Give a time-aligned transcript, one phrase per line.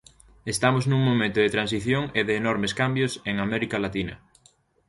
[0.53, 4.15] Estamos nun momento de transición e de enormes cambios en América Latina.